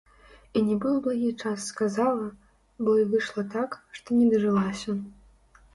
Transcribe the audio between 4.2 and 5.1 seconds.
не дажылася.